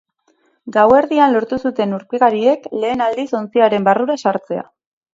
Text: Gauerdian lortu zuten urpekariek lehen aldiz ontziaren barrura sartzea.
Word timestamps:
Gauerdian 0.77 1.35
lortu 1.35 1.59
zuten 1.69 1.95
urpekariek 1.99 2.67
lehen 2.87 3.07
aldiz 3.11 3.29
ontziaren 3.45 3.89
barrura 3.93 4.21
sartzea. 4.27 4.69